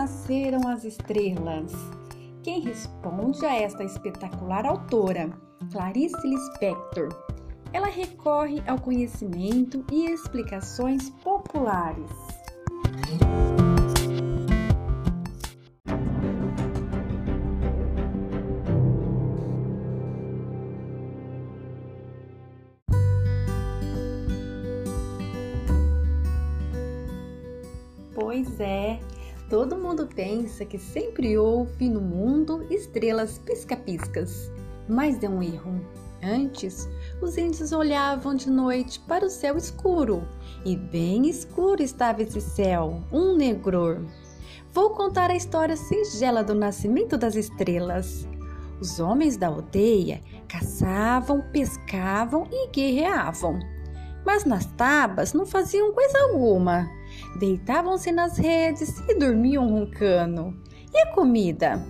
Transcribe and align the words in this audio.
nasceram 0.00 0.66
as 0.66 0.82
estrelas? 0.82 1.72
Quem 2.42 2.62
responde 2.62 3.44
a 3.44 3.54
esta 3.54 3.84
espetacular 3.84 4.64
autora, 4.64 5.28
Clarice 5.70 6.26
Lispector. 6.26 7.10
Ela 7.70 7.88
recorre 7.88 8.62
ao 8.66 8.80
conhecimento 8.80 9.84
e 9.92 10.06
explicações 10.06 11.10
populares. 11.22 12.10
Pois 28.14 28.58
é, 28.58 28.98
todo 29.50 29.76
mundo 29.76 30.08
pensa 30.14 30.64
que 30.64 30.78
sempre 30.78 31.36
houve 31.36 31.88
no 31.88 32.00
mundo 32.00 32.64
estrelas 32.70 33.36
pisca-piscas, 33.38 34.48
mas 34.88 35.20
é 35.24 35.28
um 35.28 35.42
erro. 35.42 35.84
Antes, 36.22 36.88
os 37.20 37.36
índios 37.36 37.72
olhavam 37.72 38.34
de 38.34 38.48
noite 38.48 39.00
para 39.00 39.26
o 39.26 39.30
céu 39.30 39.56
escuro, 39.56 40.22
e 40.64 40.76
bem 40.76 41.28
escuro 41.28 41.82
estava 41.82 42.22
esse 42.22 42.40
céu, 42.40 43.02
um 43.12 43.34
negror. 43.34 44.00
Vou 44.72 44.90
contar 44.90 45.30
a 45.30 45.36
história 45.36 45.76
singela 45.76 46.44
do 46.44 46.54
nascimento 46.54 47.18
das 47.18 47.34
estrelas. 47.34 48.28
Os 48.80 49.00
homens 49.00 49.36
da 49.36 49.48
aldeia 49.48 50.20
caçavam, 50.46 51.42
pescavam 51.52 52.46
e 52.52 52.68
guerreavam. 52.68 53.58
Mas 54.24 54.44
nas 54.44 54.66
tabas 54.66 55.32
não 55.32 55.44
faziam 55.44 55.92
coisa 55.92 56.18
alguma 56.20 56.99
Deitavam-se 57.38 58.12
nas 58.12 58.36
redes 58.36 58.98
e 59.08 59.14
dormiam 59.14 59.68
roncando. 59.68 60.54
E 60.92 60.98
a 60.98 61.12
comida? 61.12 61.80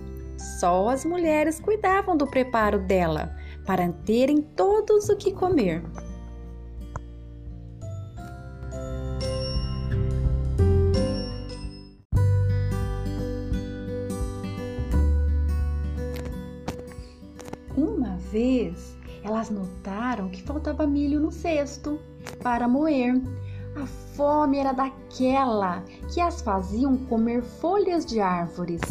Só 0.59 0.89
as 0.89 1.05
mulheres 1.05 1.59
cuidavam 1.59 2.17
do 2.17 2.27
preparo 2.27 2.79
dela, 2.79 3.35
para 3.65 3.91
terem 3.91 4.41
todos 4.41 5.09
o 5.09 5.15
que 5.15 5.31
comer. 5.31 5.83
Uma 17.75 18.17
vez, 18.17 18.95
elas 19.23 19.49
notaram 19.49 20.29
que 20.29 20.41
faltava 20.43 20.85
milho 20.85 21.19
no 21.19 21.31
cesto 21.31 21.99
para 22.41 22.67
moer. 22.67 23.21
A 23.75 23.85
fome 23.85 24.57
era 24.57 24.73
daquela 24.73 25.83
que 26.13 26.19
as 26.19 26.41
faziam 26.41 26.97
comer 27.05 27.41
folhas 27.41 28.05
de 28.05 28.19
árvores, 28.19 28.81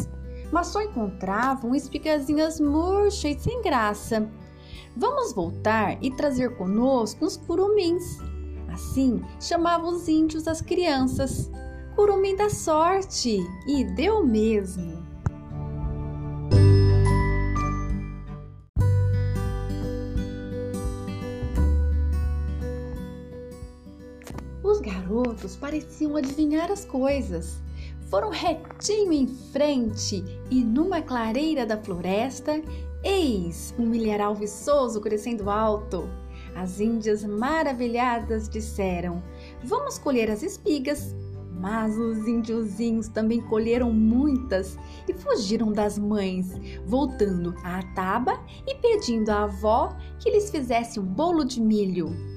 mas 0.51 0.69
só 0.69 0.81
encontravam 0.81 1.75
espigazinhas 1.75 2.59
murchas 2.59 3.37
e 3.37 3.41
sem 3.41 3.63
graça. 3.63 4.29
Vamos 4.97 5.33
voltar 5.33 6.03
e 6.03 6.11
trazer 6.11 6.57
conosco 6.57 7.25
os 7.25 7.37
curumins. 7.37 8.19
Assim 8.73 9.23
chamavam 9.41 9.91
os 9.91 10.09
índios 10.09 10.49
as 10.49 10.61
crianças. 10.61 11.51
Curumim 11.95 12.35
da 12.37 12.49
sorte! 12.49 13.39
E 13.67 13.85
deu 13.85 14.25
mesmo. 14.25 15.10
Os 24.81 24.87
garotos 24.87 25.57
pareciam 25.57 26.17
adivinhar 26.17 26.73
as 26.73 26.87
coisas. 26.87 27.61
Foram 28.09 28.31
retinho 28.31 29.13
em 29.13 29.27
frente 29.27 30.25
e 30.51 30.65
numa 30.65 31.03
clareira 31.03 31.67
da 31.67 31.77
floresta, 31.77 32.63
eis 33.05 33.75
um 33.79 33.85
milharal 33.85 34.35
viçoso 34.35 34.99
crescendo 35.03 35.51
alto. 35.51 36.09
As 36.57 36.81
índias 36.81 37.23
maravilhadas 37.23 38.49
disseram: 38.49 39.23
Vamos 39.63 39.99
colher 39.99 40.31
as 40.31 40.43
espigas. 40.43 41.15
Mas 41.53 41.95
os 41.99 42.27
índiozinhos 42.27 43.07
também 43.09 43.43
colheram 43.43 43.93
muitas 43.93 44.79
e 45.07 45.13
fugiram 45.13 45.71
das 45.71 45.99
mães, 45.99 46.59
voltando 46.87 47.55
à 47.63 47.83
taba 47.95 48.41
e 48.67 48.75
pedindo 48.77 49.29
à 49.29 49.43
avó 49.43 49.95
que 50.19 50.31
lhes 50.31 50.51
fizesse 50.51 50.99
um 50.99 51.05
bolo 51.05 51.45
de 51.45 51.61
milho. 51.61 52.30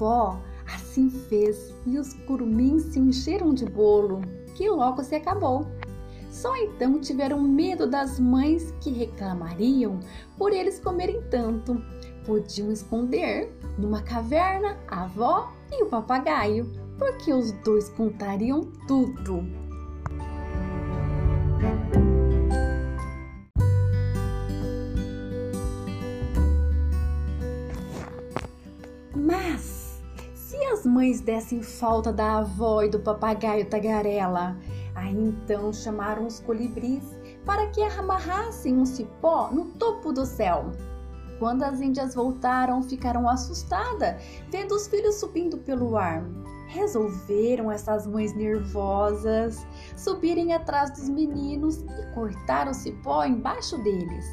A 0.00 0.02
avó 0.02 0.40
assim 0.66 1.10
fez 1.10 1.74
e 1.84 1.98
os 1.98 2.14
curumins 2.26 2.84
se 2.84 2.98
encheram 2.98 3.52
de 3.52 3.66
bolo, 3.66 4.22
que 4.54 4.66
logo 4.66 5.04
se 5.04 5.14
acabou. 5.14 5.66
Só 6.30 6.56
então 6.56 6.98
tiveram 6.98 7.42
medo 7.42 7.86
das 7.86 8.18
mães 8.18 8.72
que 8.80 8.90
reclamariam 8.90 10.00
por 10.38 10.54
eles 10.54 10.80
comerem 10.80 11.20
tanto. 11.30 11.82
Podiam 12.24 12.72
esconder 12.72 13.52
numa 13.76 14.00
caverna 14.00 14.78
a 14.88 15.04
avó 15.04 15.52
e 15.70 15.82
o 15.82 15.86
papagaio, 15.90 16.66
porque 16.98 17.30
os 17.34 17.52
dois 17.62 17.90
contariam 17.90 18.72
tudo. 18.88 19.44
Mas 29.14 29.69
as 30.80 30.86
mães 30.86 31.20
dessem 31.20 31.62
falta 31.62 32.10
da 32.10 32.38
avó 32.38 32.82
e 32.82 32.88
do 32.88 32.98
papagaio 33.00 33.68
tagarela, 33.68 34.56
aí 34.94 35.14
então 35.14 35.70
chamaram 35.74 36.26
os 36.26 36.40
colibris 36.40 37.04
para 37.44 37.66
que 37.66 37.82
amarrassem 37.82 38.78
um 38.78 38.86
cipó 38.86 39.50
no 39.52 39.66
topo 39.72 40.10
do 40.10 40.24
céu. 40.24 40.72
Quando 41.38 41.64
as 41.64 41.82
índias 41.82 42.14
voltaram, 42.14 42.82
ficaram 42.82 43.28
assustadas, 43.28 44.22
vendo 44.50 44.74
os 44.74 44.86
filhos 44.86 45.16
subindo 45.16 45.58
pelo 45.58 45.98
ar. 45.98 46.24
Resolveram 46.68 47.70
essas 47.70 48.06
mães 48.06 48.34
nervosas 48.34 49.66
subirem 49.98 50.54
atrás 50.54 50.92
dos 50.92 51.10
meninos 51.10 51.76
e 51.76 52.14
cortar 52.14 52.68
o 52.68 52.72
cipó 52.72 53.22
embaixo 53.24 53.76
deles 53.82 54.24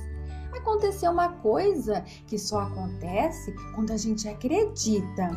aconteceu 0.67 1.11
uma 1.11 1.29
coisa 1.29 2.03
que 2.25 2.37
só 2.37 2.59
acontece 2.59 3.53
quando 3.73 3.91
a 3.91 3.97
gente 3.97 4.27
acredita. 4.27 5.29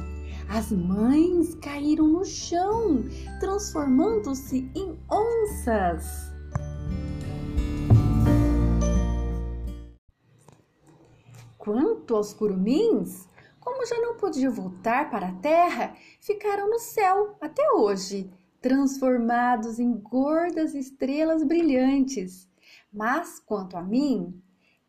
As 0.52 0.72
mães 0.72 1.54
caíram 1.54 2.08
no 2.08 2.24
chão, 2.24 3.04
transformando-se 3.38 4.68
em 4.74 4.98
onças. 5.08 6.04
Quanto 11.56 12.16
aos 12.16 12.34
curumins, 12.34 13.28
como 13.60 13.86
já 13.86 13.96
não 14.00 14.16
podiam 14.16 14.52
voltar 14.52 15.08
para 15.08 15.28
a 15.28 15.34
terra, 15.36 15.94
ficaram 16.20 16.68
no 16.68 16.80
céu 16.80 17.36
até 17.40 17.70
hoje, 17.74 18.28
transformados 18.60 19.78
em 19.78 19.92
gordas 19.92 20.74
estrelas 20.74 21.44
brilhantes. 21.44 22.48
Mas 22.92 23.38
quanto 23.38 23.76
a 23.76 23.82
mim, 23.82 24.42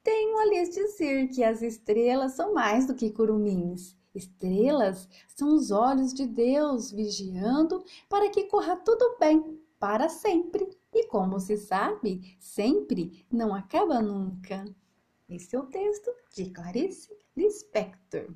tenho 0.03 0.39
a 0.39 0.45
lhes 0.45 0.71
dizer 0.71 1.27
que 1.27 1.43
as 1.43 1.61
estrelas 1.61 2.31
são 2.31 2.51
mais 2.51 2.87
do 2.87 2.95
que 2.95 3.11
curumins. 3.11 4.00
Estrelas 4.13 5.07
são 5.27 5.55
os 5.55 5.71
olhos 5.71 6.13
de 6.13 6.27
Deus 6.27 6.91
vigiando 6.91 7.83
para 8.09 8.29
que 8.29 8.45
corra 8.45 8.75
tudo 8.77 9.17
bem 9.19 9.59
para 9.79 10.09
sempre. 10.09 10.69
E 10.93 11.07
como 11.07 11.39
se 11.39 11.57
sabe, 11.57 12.37
sempre 12.39 13.25
não 13.31 13.55
acaba 13.55 14.01
nunca. 14.01 14.65
Esse 15.29 15.55
é 15.55 15.59
o 15.59 15.67
texto 15.67 16.11
de 16.35 16.49
Clarice 16.49 17.17
Lispector. 17.35 18.27